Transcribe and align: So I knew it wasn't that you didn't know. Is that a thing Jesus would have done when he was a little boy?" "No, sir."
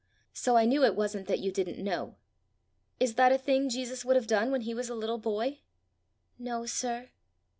So 0.33 0.57
I 0.57 0.65
knew 0.65 0.83
it 0.83 0.95
wasn't 0.95 1.27
that 1.27 1.37
you 1.41 1.51
didn't 1.51 1.77
know. 1.77 2.15
Is 2.99 3.13
that 3.13 3.31
a 3.31 3.37
thing 3.37 3.69
Jesus 3.69 4.03
would 4.03 4.15
have 4.15 4.25
done 4.25 4.49
when 4.49 4.61
he 4.61 4.73
was 4.73 4.89
a 4.89 4.95
little 4.95 5.19
boy?" 5.19 5.59
"No, 6.39 6.65
sir." 6.65 7.09